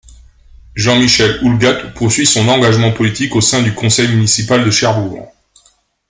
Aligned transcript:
Jean-Michel 0.73 1.37
Houllegatte 1.43 1.93
poursuit 1.93 2.25
son 2.25 2.47
engagement 2.49 2.91
politique 2.91 3.35
au 3.35 3.41
sein 3.41 3.61
du 3.61 3.75
conseil 3.75 4.07
municipal 4.07 4.65
de 4.65 4.71
Cherbourg. 4.71 5.29